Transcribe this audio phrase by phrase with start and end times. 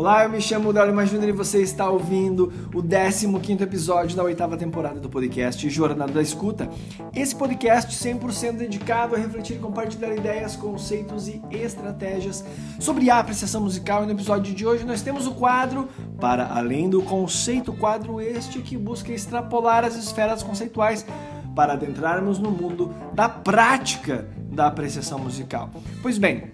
[0.00, 4.56] Olá, eu me chamo Dalima Júnior e você está ouvindo o 15º episódio da oitava
[4.56, 6.70] temporada do podcast Jornada da Escuta.
[7.14, 12.42] Esse podcast 100% dedicado a refletir e compartilhar ideias, conceitos e estratégias
[12.78, 14.02] sobre a apreciação musical.
[14.02, 15.86] E no episódio de hoje nós temos o quadro
[16.18, 21.04] Para Além do Conceito, quadro este que busca extrapolar as esferas conceituais
[21.54, 25.68] para adentrarmos no mundo da prática da apreciação musical.
[26.00, 26.50] Pois bem,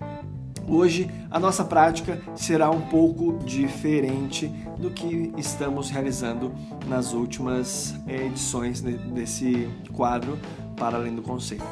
[0.69, 4.49] Hoje a nossa prática será um pouco diferente
[4.79, 6.53] do que estamos realizando
[6.89, 10.37] nas últimas eh, edições desse quadro
[10.77, 11.65] para além do conceito.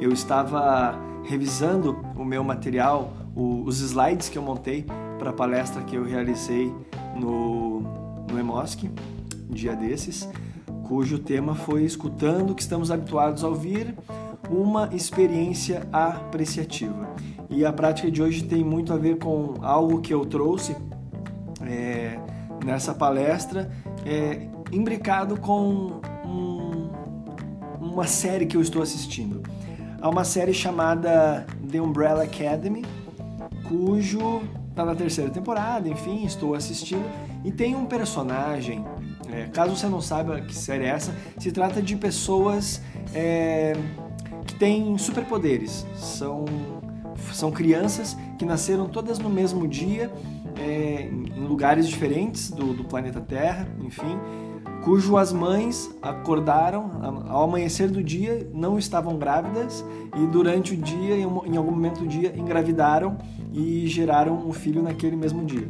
[0.00, 4.84] Eu estava revisando o meu material, os slides que eu montei
[5.18, 6.74] para a palestra que eu realizei
[7.14, 7.80] no,
[8.28, 8.90] no EMOSC,
[9.48, 10.28] dia desses,
[10.88, 13.94] cujo tema foi Escutando o que estamos habituados a ouvir,
[14.48, 17.14] uma experiência apreciativa.
[17.50, 20.76] E a prática de hoje tem muito a ver com algo que eu trouxe
[21.62, 22.16] é,
[22.64, 23.70] nessa palestra,
[24.06, 26.88] é, imbricado com um,
[27.80, 29.42] uma série que eu estou assistindo.
[30.00, 32.84] Há uma série chamada The Umbrella Academy,
[33.68, 37.04] cujo está na terceira temporada, enfim, estou assistindo,
[37.44, 38.84] e tem um personagem,
[39.30, 42.80] é, caso você não saiba que série é essa, se trata de pessoas
[43.12, 43.74] é,
[44.46, 46.44] que têm superpoderes, são
[47.40, 50.12] são crianças que nasceram todas no mesmo dia,
[50.58, 54.18] é, em lugares diferentes do, do planeta Terra, enfim,
[54.84, 59.84] cujo as mães acordaram ao amanhecer do dia, não estavam grávidas
[60.16, 63.16] e durante o dia, em algum momento do dia, engravidaram
[63.52, 65.68] e geraram um filho naquele mesmo dia.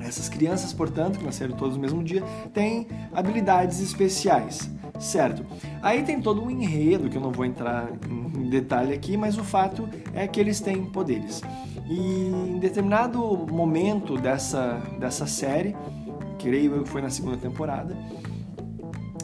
[0.00, 4.68] Essas crianças, portanto, que nasceram todos no mesmo dia, têm habilidades especiais.
[4.98, 5.44] Certo.
[5.80, 9.44] Aí tem todo um enredo que eu não vou entrar em detalhe aqui, mas o
[9.44, 11.40] fato é que eles têm poderes.
[11.88, 15.76] E em determinado momento dessa, dessa série,
[16.38, 17.96] creio eu que foi na segunda temporada,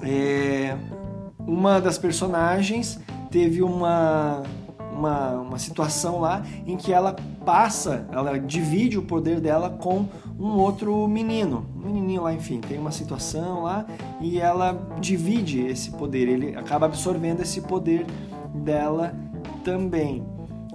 [0.03, 0.77] é,
[1.39, 4.43] uma das personagens teve uma,
[4.93, 10.07] uma, uma situação lá em que ela passa, ela divide o poder dela com
[10.39, 13.87] um outro menino, um menininho lá, enfim, tem uma situação lá
[14.21, 18.07] e ela divide esse poder, ele acaba absorvendo esse poder
[18.55, 19.15] dela
[19.63, 20.25] também.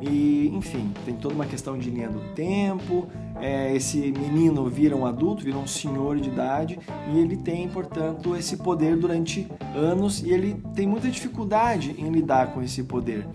[0.02, 3.08] E, enfim, tem toda uma questão de linha do tempo.
[3.42, 6.80] É, esse menino vira um adulto, vira um senhor de idade
[7.14, 12.54] e ele tem, portanto, esse poder durante anos e ele tem muita dificuldade em lidar
[12.54, 13.26] com esse poder.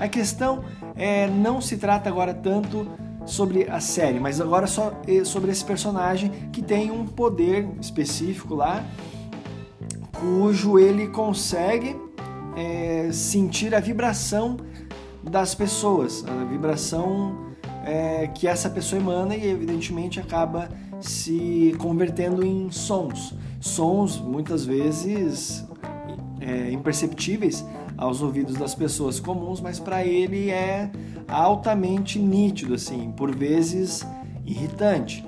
[0.00, 0.64] A questão
[0.96, 2.88] é, não se trata agora tanto
[3.26, 4.92] sobre a série, mas agora só
[5.24, 8.82] sobre esse personagem que tem um poder específico lá,
[10.18, 11.94] cujo ele consegue
[12.56, 14.56] é, sentir a vibração
[15.22, 17.50] das pessoas, a vibração
[17.84, 23.34] é, que essa pessoa emana e evidentemente acaba se convertendo em sons.
[23.60, 25.64] Sons muitas vezes
[26.40, 27.64] é, imperceptíveis
[28.00, 30.90] aos ouvidos das pessoas comuns, mas para ele é
[31.28, 34.06] altamente nítido, assim, por vezes
[34.44, 35.24] irritante.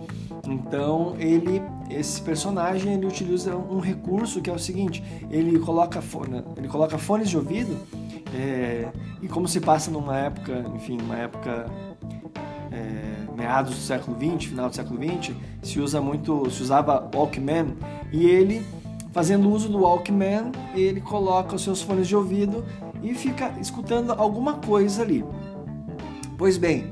[0.48, 6.42] Então ele, esse personagem, ele utiliza um recurso que é o seguinte: ele coloca, fone,
[6.56, 7.76] ele coloca fones de ouvido
[8.34, 8.88] é,
[9.20, 11.66] e como se passa numa época, enfim, uma época
[12.72, 17.76] é, meados do século 20, final do século 20, se usa muito, se usava Walkman
[18.10, 18.64] e ele
[19.12, 22.64] Fazendo uso do Walkman, ele coloca os seus fones de ouvido
[23.02, 25.22] e fica escutando alguma coisa ali.
[26.38, 26.90] Pois bem,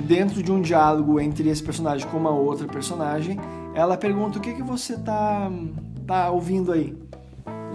[0.00, 3.38] dentro de um diálogo entre esse personagem com uma outra personagem,
[3.74, 5.50] ela pergunta o que, que você tá,
[6.06, 6.94] tá ouvindo aí.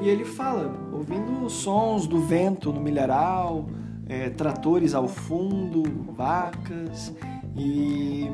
[0.01, 3.65] E ele fala, ouvindo sons do vento no milharal,
[4.07, 5.83] é, tratores ao fundo,
[6.15, 7.13] vacas,
[7.55, 8.29] e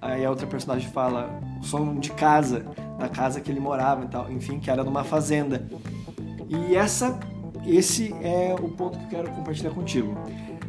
[0.00, 1.28] aí a outra personagem fala,
[1.60, 2.64] som de casa,
[3.00, 5.66] da casa que ele morava e tal, enfim, que era numa fazenda.
[6.48, 7.18] E essa,
[7.66, 10.14] esse é o ponto que eu quero compartilhar contigo,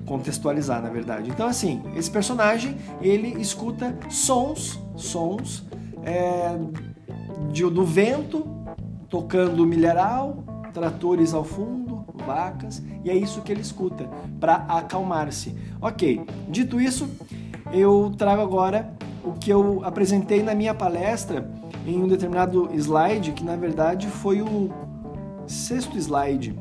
[0.05, 1.29] contextualizar, na verdade.
[1.29, 5.67] Então, assim, esse personagem ele escuta sons, sons
[6.03, 6.57] é,
[7.51, 8.47] de, do vento
[9.09, 10.43] tocando milharal,
[10.73, 14.07] tratores ao fundo, vacas, e é isso que ele escuta
[14.39, 15.53] para acalmar-se.
[15.81, 17.09] Ok, dito isso,
[17.73, 18.93] eu trago agora
[19.23, 24.41] o que eu apresentei na minha palestra em um determinado slide, que na verdade foi
[24.41, 24.69] o
[25.47, 26.57] sexto slide,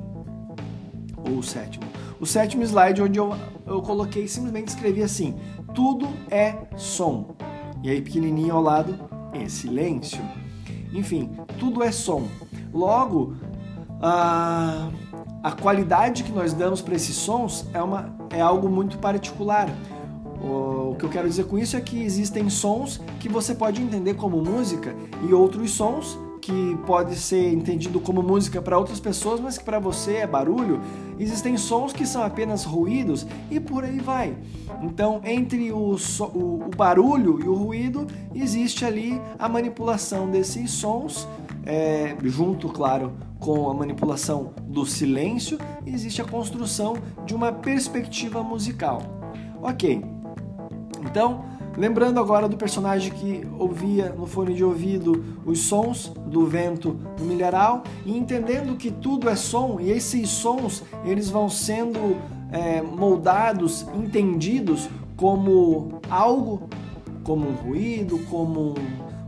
[1.16, 1.84] ou o sétimo.
[2.20, 3.34] O sétimo slide, onde eu,
[3.66, 5.36] eu coloquei, simplesmente escrevi assim:
[5.74, 7.34] tudo é som.
[7.82, 8.94] E aí, pequenininho ao lado,
[9.32, 10.20] é silêncio.
[10.92, 12.24] Enfim, tudo é som.
[12.72, 13.34] Logo,
[14.02, 14.90] a,
[15.42, 19.68] a qualidade que nós damos para esses sons é, uma, é algo muito particular.
[21.00, 24.42] Que eu quero dizer com isso é que existem sons que você pode entender como
[24.42, 24.94] música
[25.26, 29.78] e outros sons que pode ser entendido como música para outras pessoas, mas que para
[29.78, 30.80] você é barulho.
[31.18, 34.36] Existem sons que são apenas ruídos e por aí vai.
[34.82, 40.70] Então, entre o, so, o, o barulho e o ruído, existe ali a manipulação desses
[40.70, 41.26] sons,
[41.64, 49.02] é, junto, claro, com a manipulação do silêncio, existe a construção de uma perspectiva musical.
[49.62, 50.02] Ok,
[51.04, 51.44] então
[51.76, 57.24] Lembrando agora do personagem que ouvia no fone de ouvido os sons do vento no
[57.24, 62.16] milharal e entendendo que tudo é som e esses sons eles vão sendo
[62.50, 66.68] é, moldados, entendidos como algo,
[67.22, 68.74] como um ruído, como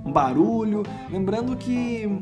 [0.05, 0.83] um barulho.
[1.11, 2.19] Lembrando que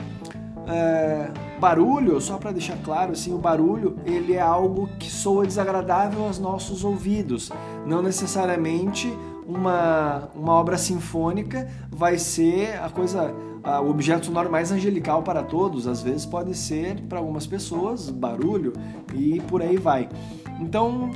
[0.66, 6.24] é, barulho, só para deixar claro, assim, o barulho ele é algo que soa desagradável
[6.24, 7.50] aos nossos ouvidos,
[7.86, 9.12] não necessariamente
[9.50, 15.42] uma, uma obra sinfônica vai ser a coisa, a, o objeto sonoro mais angelical para
[15.42, 15.86] todos.
[15.86, 18.72] Às vezes pode ser para algumas pessoas barulho
[19.14, 20.08] e por aí vai.
[20.60, 21.10] Então,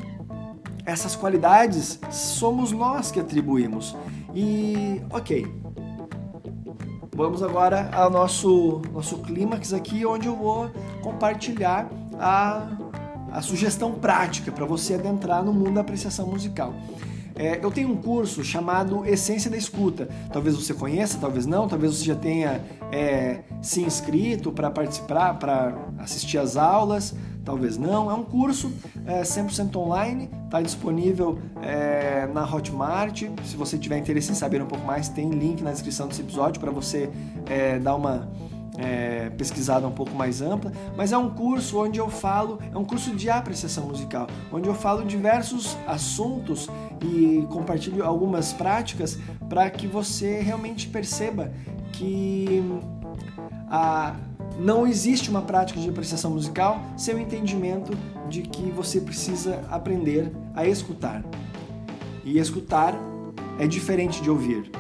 [0.85, 3.97] essas qualidades somos nós que atribuímos.
[4.35, 5.47] E, ok.
[7.17, 10.69] Vamos agora ao nosso, nosso clímax aqui, onde eu vou
[11.01, 11.89] compartilhar
[12.19, 12.67] a,
[13.31, 16.75] a sugestão prática para você adentrar no mundo da apreciação musical.
[17.37, 20.09] É, eu tenho um curso chamado Essência da Escuta.
[20.33, 22.61] Talvez você conheça, talvez não, talvez você já tenha
[22.93, 27.15] é, se inscrito para participar, para assistir às aulas,
[27.45, 28.11] talvez não.
[28.11, 28.73] É um curso
[29.05, 33.25] é, 100% online, está disponível é, na Hotmart.
[33.45, 36.61] Se você tiver interesse em saber um pouco mais, tem link na descrição desse episódio
[36.61, 37.11] para você
[37.47, 38.29] é, dar uma
[38.79, 42.85] é, pesquisada um pouco mais ampla, mas é um curso onde eu falo, é um
[42.85, 46.69] curso de apreciação musical, onde eu falo diversos assuntos
[47.01, 49.19] e compartilho algumas práticas
[49.49, 51.53] para que você realmente perceba
[51.93, 52.63] que
[53.69, 54.17] a,
[54.59, 57.97] não existe uma prática de apreciação musical sem o entendimento
[58.29, 61.25] de que você precisa aprender a escutar.
[62.25, 62.95] E escutar
[63.59, 64.71] é diferente de ouvir.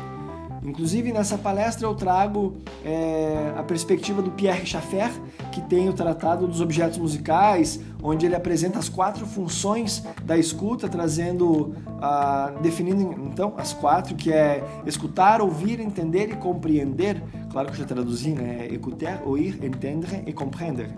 [0.64, 5.10] Inclusive, nessa palestra eu trago é, a perspectiva do Pierre Schaeffer,
[5.52, 10.90] que tem o Tratado dos Objetos Musicais, onde ele apresenta as quatro funções da escuta,
[10.90, 17.22] trazendo, ah, definindo então as quatro, que é escutar, ouvir, entender e compreender.
[17.50, 18.68] Claro que eu já traduzi, né?
[18.70, 20.90] Écouter, ouvir, entender e compreender.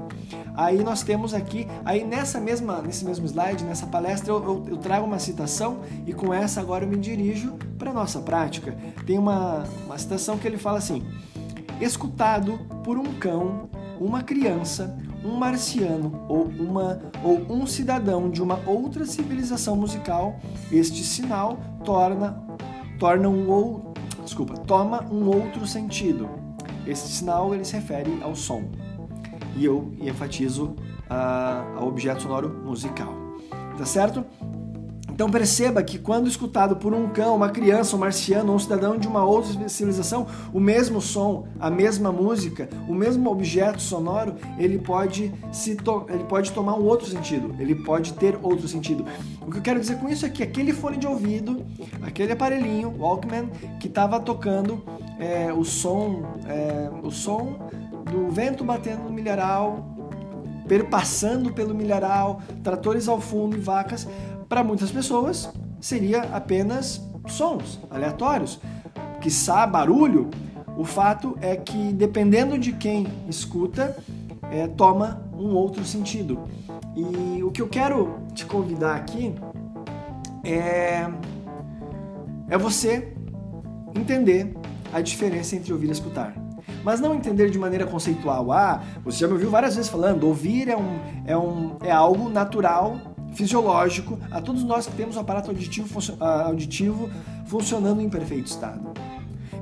[0.56, 4.76] Aí nós temos aqui, aí nessa mesma, nesse mesmo slide, nessa palestra, eu, eu, eu
[4.78, 8.76] trago uma citação e com essa agora eu me dirijo para nossa prática.
[9.06, 11.04] Tem uma, uma citação que ele fala assim:
[11.80, 13.68] escutado por um cão,
[14.00, 20.38] uma criança, um marciano ou, uma, ou um cidadão de uma outra civilização musical,
[20.70, 22.40] este sinal torna,
[22.98, 23.92] torna um ou,
[24.24, 26.28] desculpa, toma um outro sentido.
[26.86, 28.62] Este sinal ele se refere ao som
[29.56, 30.76] e eu enfatizo
[31.10, 33.12] uh, ao objeto sonoro musical.
[33.76, 34.24] Tá certo?
[35.16, 38.98] Então perceba que quando escutado por um cão, uma criança, um marciano ou um cidadão
[38.98, 44.78] de uma outra civilização, o mesmo som, a mesma música, o mesmo objeto sonoro, ele
[44.78, 49.06] pode se ele pode tomar um outro sentido, ele pode ter outro sentido.
[49.40, 51.64] O que eu quero dizer com isso é que aquele fone de ouvido,
[52.02, 53.48] aquele aparelhinho Walkman
[53.80, 54.84] que estava tocando
[55.18, 57.56] é, o som, é, o som
[58.12, 59.96] do vento batendo no milharal,
[60.68, 64.06] perpassando pelo milharal, tratores ao fundo e vacas,
[64.48, 65.50] para muitas pessoas
[65.80, 68.60] seria apenas sons aleatórios,
[69.20, 70.30] que sa barulho.
[70.76, 73.96] O fato é que dependendo de quem escuta,
[74.50, 76.40] é, toma um outro sentido.
[76.94, 79.34] E o que eu quero te convidar aqui
[80.44, 81.08] é,
[82.48, 83.12] é você
[83.94, 84.54] entender
[84.92, 86.34] a diferença entre ouvir e escutar.
[86.84, 88.52] Mas não entender de maneira conceitual.
[88.52, 92.28] Ah, você já me ouviu várias vezes falando, ouvir é, um, é, um, é algo
[92.28, 95.88] natural, fisiológico, a todos nós que temos o aparato auditivo,
[96.20, 97.10] auditivo
[97.46, 98.92] funcionando em perfeito estado.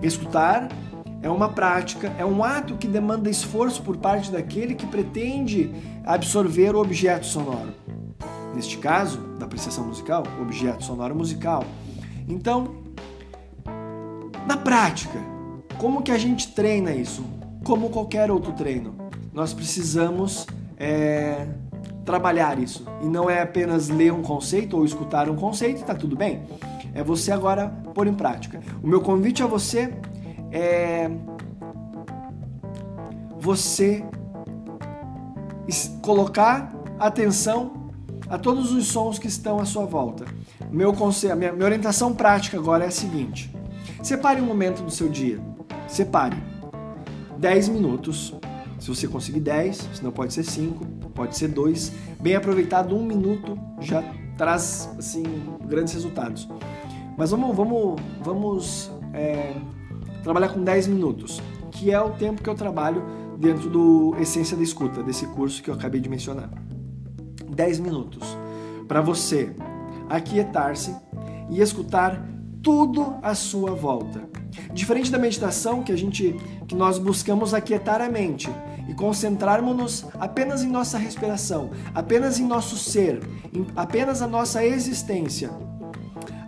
[0.00, 0.68] Escutar
[1.20, 5.70] é uma prática, é um ato que demanda esforço por parte daquele que pretende
[6.04, 7.72] absorver o objeto sonoro.
[8.54, 11.64] Neste caso, da apreciação musical, objeto sonoro musical.
[12.28, 12.76] Então,
[14.46, 15.18] na prática,
[15.78, 17.24] como que a gente treina isso?
[17.64, 18.94] Como qualquer outro treino,
[19.32, 21.48] nós precisamos é,
[22.04, 22.84] trabalhar isso.
[23.02, 26.42] E não é apenas ler um conceito ou escutar um conceito e tá tudo bem.
[26.94, 28.60] É você agora pôr em prática.
[28.82, 29.92] O meu convite a você
[30.52, 31.10] é
[33.38, 34.04] você
[36.02, 37.90] colocar atenção
[38.28, 40.24] a todos os sons que estão à sua volta.
[40.70, 43.54] meu conselho, minha, minha orientação prática agora é a seguinte:
[44.02, 45.40] separe um momento do seu dia.
[45.88, 46.36] Separe
[47.38, 48.34] 10 minutos.
[48.84, 51.90] Se você conseguir 10, senão pode ser 5, pode ser 2.
[52.20, 54.04] Bem aproveitado, um minuto já
[54.36, 55.22] traz assim
[55.66, 56.46] grandes resultados.
[57.16, 59.54] Mas vamos, vamos, vamos é,
[60.22, 63.02] trabalhar com 10 minutos, que é o tempo que eu trabalho
[63.38, 66.50] dentro do Essência da Escuta, desse curso que eu acabei de mencionar.
[67.48, 68.36] 10 minutos
[68.86, 69.56] para você
[70.10, 70.94] aquietar-se
[71.48, 72.22] e escutar
[72.62, 74.28] tudo à sua volta.
[74.74, 76.36] Diferente da meditação que a gente
[76.68, 78.50] que nós buscamos aquietar a mente
[78.88, 83.20] e concentrarmos-nos apenas em nossa respiração, apenas em nosso ser,
[83.52, 85.50] em apenas a nossa existência.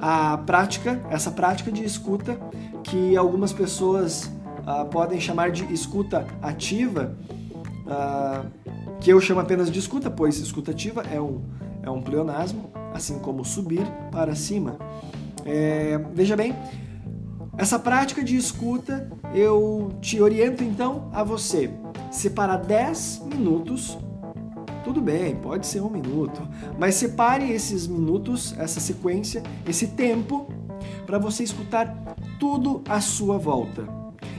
[0.00, 2.38] A prática, essa prática de escuta
[2.82, 7.16] que algumas pessoas uh, podem chamar de escuta ativa,
[7.86, 8.46] uh,
[9.00, 11.42] que eu chamo apenas de escuta, pois escuta ativa é um,
[11.82, 14.76] é um pleonasmo, assim como subir para cima.
[15.44, 16.54] É, veja bem,
[17.56, 21.70] essa prática de escuta eu te oriento então a você
[22.10, 23.98] separar 10 minutos.
[24.84, 26.46] Tudo bem, pode ser um minuto,
[26.78, 30.46] mas separe esses minutos, essa sequência, esse tempo,
[31.04, 31.92] para você escutar
[32.38, 33.84] tudo à sua volta.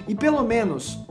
[0.08, 1.06] E pelo menos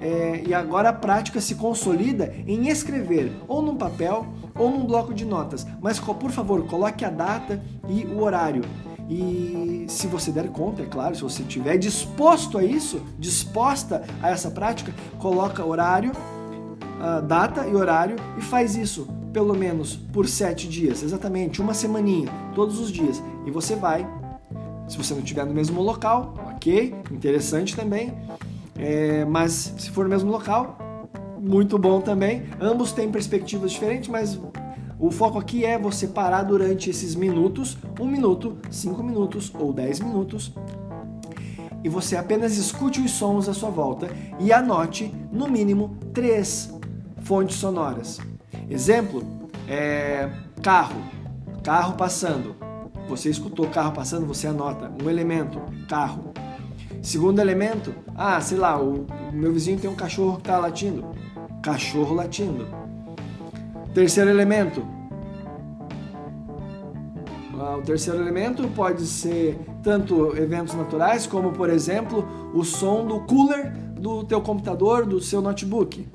[0.00, 5.14] é, e agora a prática se consolida em escrever ou num papel ou num bloco
[5.14, 5.66] de notas.
[5.80, 8.62] Mas por favor, coloque a data e o horário.
[9.08, 14.30] E se você der conta, é claro, se você estiver disposto a isso, disposta a
[14.30, 16.12] essa prática, coloca horário,
[17.28, 22.80] data e horário e faz isso pelo menos por sete dias, exatamente uma semaninha, todos
[22.80, 23.22] os dias.
[23.44, 24.08] E você vai,
[24.88, 28.14] se você não estiver no mesmo local, ok, interessante também.
[28.78, 30.78] É, mas se for no mesmo local,
[31.38, 32.44] muito bom também.
[32.60, 34.40] Ambos têm perspectivas diferentes, mas
[34.98, 40.00] o foco aqui é você parar durante esses minutos, um minuto, cinco minutos ou dez
[40.00, 40.52] minutos,
[41.84, 44.08] e você apenas escute os sons à sua volta
[44.40, 46.72] e anote no mínimo três
[47.18, 48.18] fontes sonoras.
[48.68, 49.22] Exemplo,
[49.68, 50.28] é,
[50.62, 51.00] carro,
[51.62, 52.56] carro passando.
[53.08, 56.32] Você escutou carro passando, você anota um elemento, carro.
[57.02, 61.04] Segundo elemento, ah, sei lá, o, o meu vizinho tem um cachorro que está latindo.
[61.62, 62.66] Cachorro latindo.
[63.96, 64.86] Terceiro elemento.
[67.58, 73.20] Ah, o terceiro elemento pode ser tanto eventos naturais, como por exemplo o som do
[73.20, 76.06] cooler do teu computador, do seu notebook.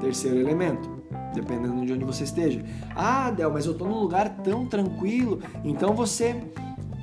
[0.00, 0.88] Terceiro elemento,
[1.34, 2.64] dependendo de onde você esteja.
[2.96, 5.40] Ah, Del, mas eu estou num lugar tão tranquilo.
[5.62, 6.42] Então você,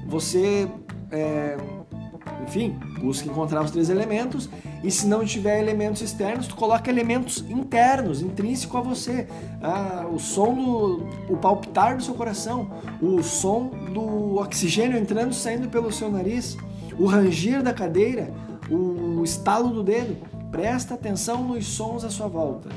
[0.07, 0.67] você
[1.11, 1.57] é,
[2.45, 4.49] enfim, busca encontrar os três elementos
[4.83, 9.27] e se não tiver elementos externos, tu coloca elementos internos, intrínseco a você.
[9.61, 12.69] Ah, o som do o palpitar do seu coração,
[13.01, 16.55] o som do oxigênio entrando e saindo pelo seu nariz,
[16.99, 18.31] o ranger da cadeira,
[18.69, 20.17] o estalo do dedo.
[20.51, 22.69] Presta atenção nos sons à sua volta.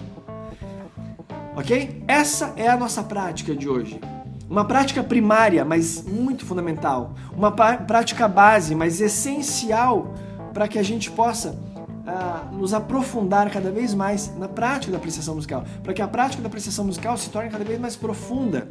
[1.55, 2.03] Ok?
[2.09, 4.01] Essa é a nossa prática de hoje.
[4.49, 7.15] Uma prática primária, mas muito fundamental.
[7.37, 10.15] Uma prática base, mas essencial
[10.55, 15.35] para que a gente possa uh, nos aprofundar cada vez mais na prática da apreciação
[15.35, 15.65] musical.
[15.83, 18.67] Para que a prática da apreciação musical se torne cada vez mais profunda,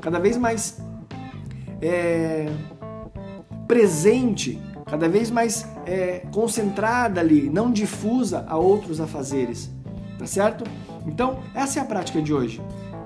[0.00, 0.80] cada vez mais
[1.82, 2.50] é,
[3.68, 9.70] presente, cada vez mais é, concentrada ali, não difusa a outros afazeres.
[10.18, 10.64] Tá certo?
[11.06, 12.60] Então, essa é a prática de hoje.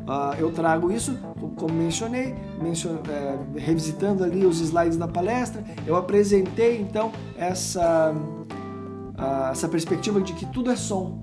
[0.05, 1.17] Uh, eu trago isso,
[1.57, 9.51] como mencionei, mencionei é, revisitando ali os slides da palestra, eu apresentei então essa, uh,
[9.51, 11.19] essa perspectiva de que tudo é som,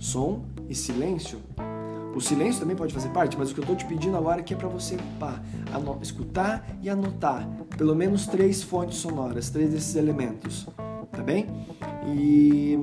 [0.00, 1.38] som e silêncio.
[2.12, 4.42] O silêncio também pode fazer parte, mas o que eu estou te pedindo agora é
[4.42, 5.40] que é para você pá,
[6.00, 10.66] escutar e anotar pelo menos três fontes sonoras, três desses elementos,
[11.10, 11.46] tá bem?
[12.06, 12.78] E,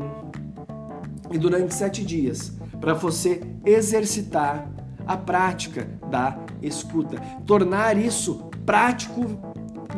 [1.29, 4.69] e durante sete dias, para você exercitar
[5.13, 7.21] a prática da escuta.
[7.45, 9.39] Tornar isso prático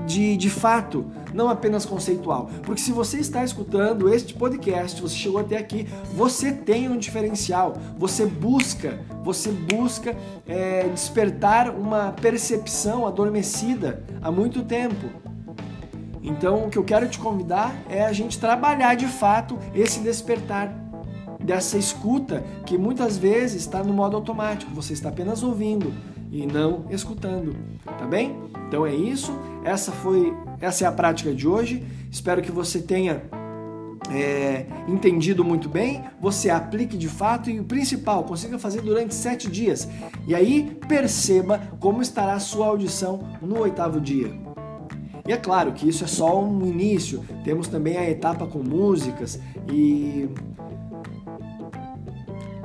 [0.05, 2.49] de, de fato, não apenas conceitual.
[2.63, 7.73] Porque se você está escutando este podcast, você chegou até aqui, você tem um diferencial.
[7.97, 10.15] Você busca, você busca
[10.47, 15.09] é, despertar uma percepção adormecida há muito tempo.
[16.21, 20.82] Então, o que eu quero te convidar é a gente trabalhar de fato esse despertar
[21.43, 25.93] dessa escuta que muitas vezes está no modo automático, você está apenas ouvindo
[26.31, 28.35] e não escutando, tá bem?
[28.67, 31.83] Então é isso, essa foi essa é a prática de hoje.
[32.09, 33.23] Espero que você tenha
[34.09, 39.49] é, entendido muito bem, você aplique de fato e o principal, consiga fazer durante sete
[39.49, 39.87] dias.
[40.27, 44.33] E aí perceba como estará a sua audição no oitavo dia.
[45.27, 49.39] E é claro que isso é só um início, temos também a etapa com músicas
[49.71, 50.27] e.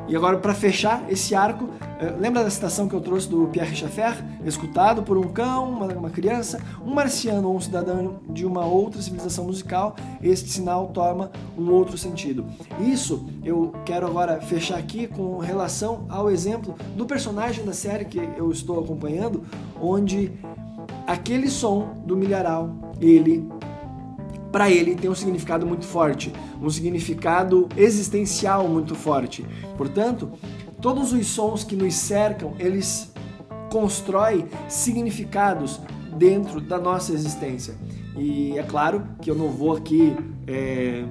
[0.08, 1.68] E agora, para fechar esse arco,
[2.00, 4.24] eh, lembra da citação que eu trouxe do Pierre Schaeffer?
[4.42, 9.02] Escutado por um cão, uma, uma criança, um marciano ou um cidadão de uma outra
[9.02, 12.46] civilização musical, este sinal toma um outro sentido.
[12.80, 18.18] Isso eu quero agora fechar aqui com relação ao exemplo do personagem da série que
[18.18, 19.44] eu estou acompanhando,
[19.78, 20.32] onde
[21.06, 23.46] aquele som do milharal, ele
[24.50, 29.44] para ele tem um significado muito forte, um significado existencial muito forte.
[29.76, 30.30] Portanto,
[30.80, 33.12] todos os sons que nos cercam, eles
[33.70, 35.80] constroem significados
[36.16, 37.74] dentro da nossa existência.
[38.16, 41.04] E é claro que eu não vou aqui, é,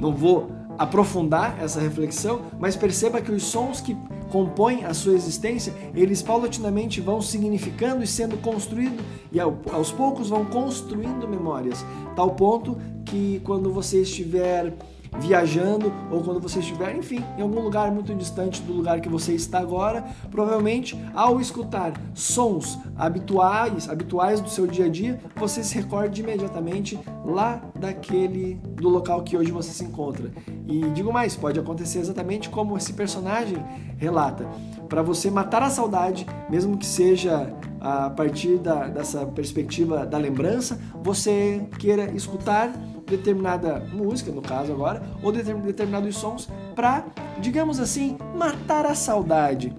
[0.00, 3.96] não vou aprofundar essa reflexão, mas perceba que os sons que
[4.30, 10.44] compõem a sua existência, eles paulatinamente vão significando e sendo construídos e aos poucos vão
[10.44, 14.74] construindo memórias, tal ponto que quando você estiver
[15.18, 19.34] viajando ou quando você estiver, enfim, em algum lugar muito distante do lugar que você
[19.34, 25.74] está agora, provavelmente ao escutar sons habituais, habituais do seu dia a dia, você se
[25.76, 30.30] recorde imediatamente lá daquele do local que hoje você se encontra.
[30.66, 33.58] E digo mais, pode acontecer exatamente como esse personagem
[33.96, 34.46] relata.
[34.88, 40.78] Para você matar a saudade, mesmo que seja a partir da, dessa perspectiva da lembrança,
[41.02, 42.72] você queira escutar
[43.08, 47.04] determinada música, no caso agora, ou determinados sons para,
[47.40, 49.74] digamos assim, matar a saudade,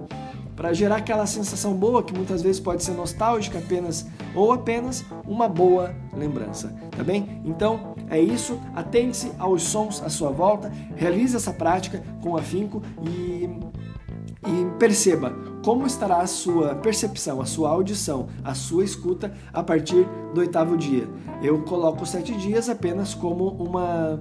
[0.55, 4.05] para gerar aquela sensação boa que muitas vezes pode ser nostálgica apenas
[4.36, 7.41] ou apenas uma boa lembrança, tá bem?
[7.45, 13.50] Então é isso, atente-se aos sons à sua volta, realize essa prática com afinco e
[14.48, 20.08] e perceba como estará a sua percepção, a sua audição, a sua escuta a partir
[20.34, 21.08] do oitavo dia.
[21.41, 24.19] Eu coloco sete dias apenas como uma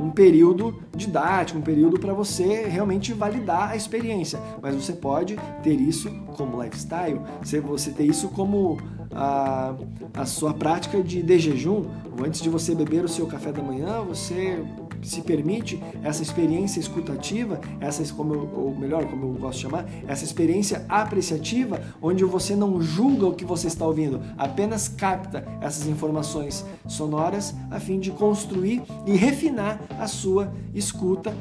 [0.00, 4.40] um período didático, um período para você realmente validar a experiência.
[4.60, 7.20] Mas você pode ter isso como lifestyle,
[7.62, 8.78] você ter isso como
[9.12, 9.74] a,
[10.12, 11.84] a sua prática de, de jejum.
[12.24, 14.64] Antes de você beber o seu café da manhã, você
[15.08, 19.86] se permite essa experiência escutativa, essa como eu, ou melhor, como eu gosto de chamar,
[20.06, 25.86] essa experiência apreciativa, onde você não julga o que você está ouvindo, apenas capta essas
[25.86, 31.34] informações sonoras a fim de construir e refinar a sua escuta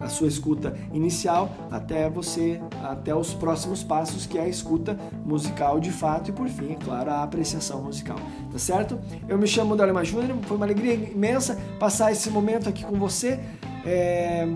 [0.00, 5.78] a sua escuta inicial até você até os próximos passos que é a escuta musical
[5.78, 8.18] de fato e por fim, é claro, a apreciação musical.
[8.50, 8.98] Tá certo?
[9.28, 13.38] Eu me chamo Dalema Júnior, foi uma alegria imensa passar esse momento aqui com você.
[13.84, 14.46] É,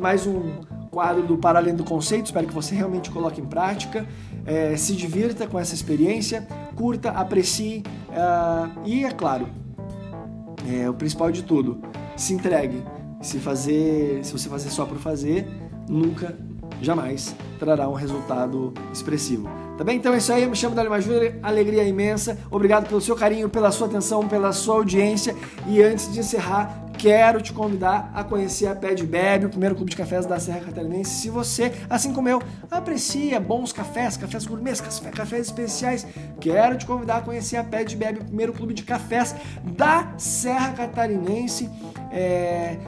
[0.00, 0.52] mais um
[0.90, 4.06] quadro do Para Além do Conceito, espero que você realmente coloque em prática,
[4.46, 9.48] é, se divirta com essa experiência, curta, aprecie uh, e, é claro,
[10.66, 11.80] é, o principal de tudo,
[12.16, 12.82] se entregue
[13.20, 15.46] se fazer, se você fazer só por fazer,
[15.88, 16.36] nunca,
[16.80, 19.48] jamais trará um resultado expressivo.
[19.76, 19.96] Tá bem?
[19.96, 22.36] Então é isso aí, eu me chamo Dalima Júnior, alegria imensa.
[22.50, 25.36] Obrigado pelo seu carinho, pela sua atenção, pela sua audiência.
[25.68, 29.76] E antes de encerrar, quero te convidar a conhecer a Pé de Bebe, o primeiro
[29.76, 31.10] clube de cafés da Serra Catarinense.
[31.20, 36.04] Se você, assim como eu, aprecia bons cafés, cafés gourmets, cafés especiais,
[36.40, 39.34] quero te convidar a conhecer a Pé de Bebe, o primeiro clube de cafés
[39.76, 41.70] da Serra Catarinense.
[42.10, 42.78] É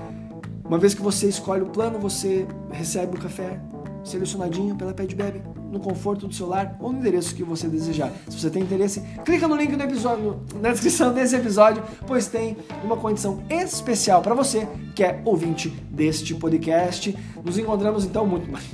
[0.71, 3.59] uma vez que você escolhe o plano, você recebe o café
[4.05, 8.13] selecionadinho pela Pad Bebe no conforto do celular ou no endereço que você desejar.
[8.29, 12.57] Se você tem interesse, clica no link do episódio, na descrição desse episódio, pois tem
[12.85, 17.19] uma condição especial para você que é ouvinte deste podcast.
[17.45, 18.65] Nos encontramos então muito mais.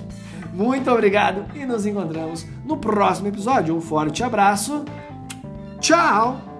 [0.52, 3.74] Muito obrigado e nos encontramos no próximo episódio.
[3.74, 4.84] Um forte abraço.
[5.80, 6.55] Tchau!